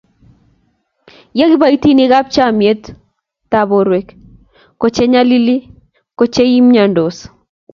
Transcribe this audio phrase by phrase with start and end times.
[1.37, 4.07] ya eiso kiboitinikab chamanetab borwek
[4.79, 5.55] ko che nyalili
[6.17, 7.17] ko che imyondos